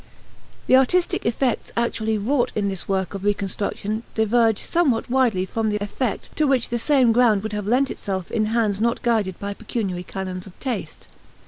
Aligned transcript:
The 0.65 0.75
artistic 0.77 1.27
effects 1.27 1.71
actually 1.77 2.17
wrought 2.17 2.51
in 2.55 2.69
this 2.69 2.87
work 2.87 3.13
of 3.13 3.23
reconstruction 3.23 4.01
diverge 4.15 4.57
somewhat 4.57 5.11
widely 5.11 5.45
from 5.45 5.69
the 5.69 5.77
effect 5.77 6.35
to 6.37 6.47
which 6.47 6.69
the 6.69 6.79
same 6.79 7.11
ground 7.11 7.43
would 7.43 7.53
have 7.53 7.67
lent 7.67 7.91
itself 7.91 8.31
in 8.31 8.45
hands 8.47 8.81
not 8.81 9.03
guided 9.03 9.39
by 9.39 9.53
pecuniary 9.53 10.01
canons 10.01 10.47
of 10.47 10.59
taste. 10.59 11.05